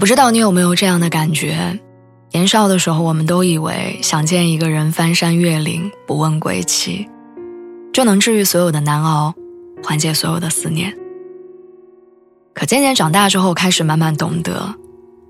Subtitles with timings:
[0.00, 1.78] 不知道你有没有这样的感觉。
[2.32, 7.06] 年少的时候，我们都以为想见一个人翻山越岭，不问归期，
[7.92, 9.34] 就能治愈所有的难熬，
[9.84, 10.96] 缓解所有的思念。
[12.54, 14.74] 可渐渐长大之后，开始慢慢懂得，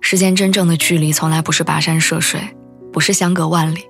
[0.00, 2.40] 世间真正的距离从来不是跋山涉水，
[2.90, 3.82] 不是相隔万里，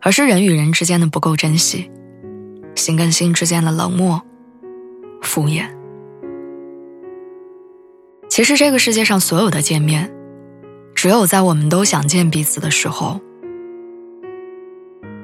[0.00, 1.90] 而是人与人之间的不够珍惜，
[2.76, 4.22] 心跟心之间的冷漠、
[5.22, 5.75] 敷衍。
[8.36, 10.12] 其实这个世界上所有的见面。
[10.94, 13.18] 只有在我们都想见彼此的时候，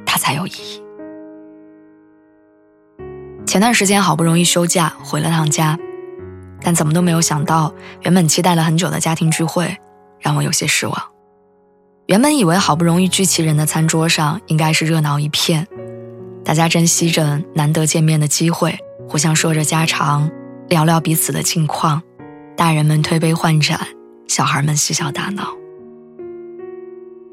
[0.06, 0.82] 它才有意义。
[3.44, 5.78] 前段时间好不容易休假回了趟家，
[6.62, 9.76] 但怎么都没有想到，原本期待了很久的家庭聚会
[10.18, 10.96] 让我有些失望。
[12.06, 15.68] 原本以为好不容易聚齐人的餐桌上应该是热闹一片，
[16.42, 18.74] 大家珍惜着难得见面的机会，
[19.06, 20.30] 互相说着家常，
[20.70, 22.02] 聊聊彼此的近况，
[22.56, 23.80] 大人们推杯换盏，
[24.28, 25.48] 小孩们嬉笑打闹。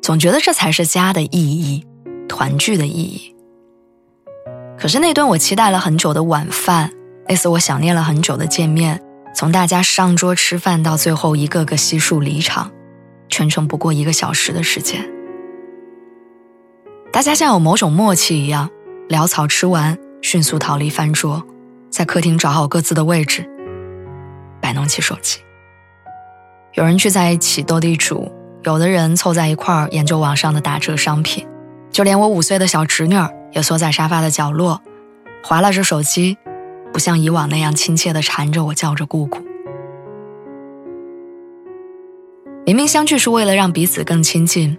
[0.01, 1.85] 总觉得这才是家的意义，
[2.27, 3.35] 团聚的意义。
[4.77, 6.91] 可是那顿我期待了很久的晚饭，
[7.27, 9.01] 那次我想念了很久的见面，
[9.35, 12.71] 从大家上桌吃饭到最后一个个悉数离场，
[13.27, 15.07] 全程不过一个小时的时间。
[17.11, 18.69] 大家像有某种默契一样，
[19.09, 21.45] 潦草吃完，迅速逃离饭桌，
[21.89, 23.47] 在客厅找好各自的位置，
[24.69, 25.39] 摆弄起手机。
[26.73, 28.31] 有人聚在一起斗地主。
[28.63, 31.47] 有的人凑在一块儿研究网上的打折商品，
[31.89, 33.15] 就连我五岁的小侄女
[33.53, 34.79] 也缩在沙发的角落，
[35.43, 36.37] 划拉着手机，
[36.93, 39.39] 不像以往那样亲切地缠着我，叫着姑姑。
[42.65, 44.77] 明明相聚是为了让彼此更亲近，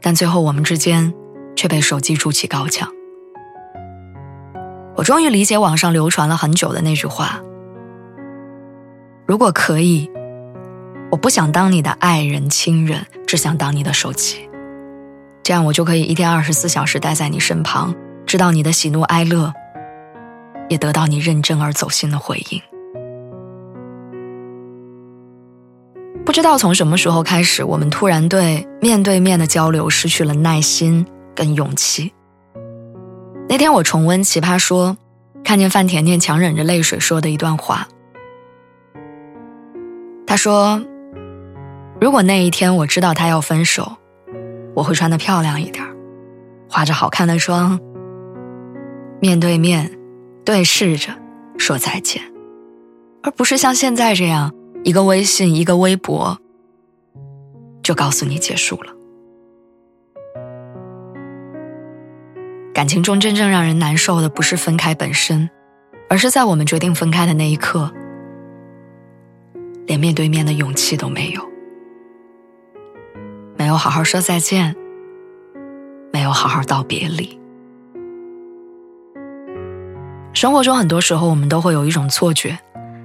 [0.00, 1.12] 但最后我们之间
[1.56, 2.88] 却被手机筑起高墙。
[4.96, 7.40] 我终于理解网上流传了很久的那句话：
[9.28, 10.10] 如果可以。
[11.10, 14.48] 我不想当你的爱人、亲人，只想当你的手机，
[15.42, 17.94] 这样我就可以一天二十四小时待在你身旁，
[18.26, 19.52] 知道你的喜怒哀乐，
[20.68, 22.60] 也得到你认真而走心的回应。
[26.26, 32.12] 不知道从什么时候开始，我们突然对面对面的交流失去了耐心跟勇气。
[33.48, 34.96] 那天我重温《奇葩说》，
[35.42, 37.88] 看见范甜甜强忍着泪水说的一段话，
[40.28, 40.80] 他说。
[42.00, 43.96] 如果那一天我知道他要分手，
[44.72, 45.84] 我会穿的漂亮一点，
[46.70, 47.80] 化着好看的妆，
[49.20, 49.98] 面对面
[50.44, 51.12] 对视着
[51.58, 52.22] 说再见，
[53.24, 56.38] 而不是像现在这样一个微信一个微博
[57.82, 58.92] 就告诉你结束了。
[62.72, 65.50] 感情中真正让人难受的不是分开本身，
[66.08, 67.92] 而是在我们决定分开的那一刻，
[69.88, 71.42] 连面对面的勇气都没有。
[73.56, 74.76] 没有好好说再见，
[76.12, 77.36] 没有好好道别离。
[80.32, 82.56] 生活中很多时候，我们都会有一种错觉，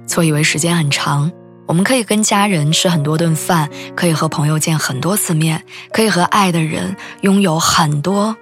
[0.06, 1.32] 错以为时间很长，
[1.66, 8.36] 我们可以跟家人吃很多顿饭，可以和朋友见很多次面，可以和爱的人拥有很多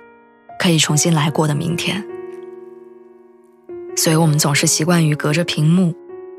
[0.58, 2.04] 可以重新来过的明天。
[3.96, 5.94] 所以我们总是习惯于隔着屏幕，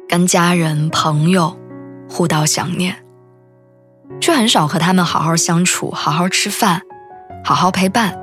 [0.07, 1.57] 跟家人朋友
[2.09, 3.03] 互道想念。
[4.21, 6.81] 却很少和他们好好相处，好好吃饭，
[7.43, 8.17] 好好陪伴，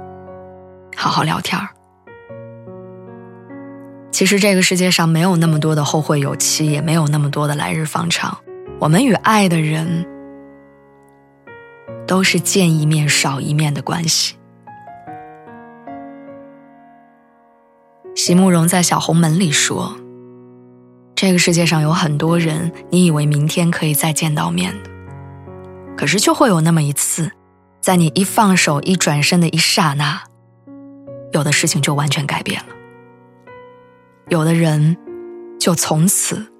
[0.97, 1.69] 好好聊天儿。
[4.11, 8.39] 其实这个世界上没有那么多的后会有期，也没有那么多的来日方长。
[8.79, 10.07] 我们与爱的人
[12.07, 14.37] 都是见一面少一面的关系。
[18.15, 19.97] 席慕容在《小红门》里说
[21.21, 24.89] ：“这个世界上有很多人，你以为明天可以再见到面的。”
[25.95, 27.31] 可是，就会有那么一次，
[27.79, 30.23] 在你一放手、一转身的一刹那，
[31.33, 32.69] 有的事情就完全改变了，
[34.31, 34.97] 有的人
[35.59, 36.51] 就从此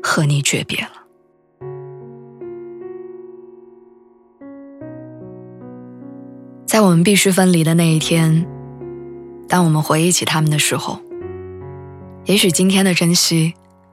[0.00, 0.92] 和你诀别了。
[6.64, 8.46] 在我们必须分离的那一天，
[9.48, 11.00] 当我们回忆起他们的时候，
[12.26, 13.52] 也许今天的珍惜，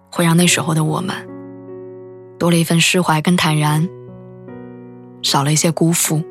[0.09, 1.13] 会让那时候的我们，
[2.39, 3.89] 多了一份释怀跟坦然，
[5.21, 6.23] 少了一些辜负。